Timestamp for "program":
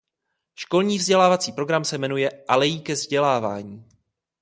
1.51-1.85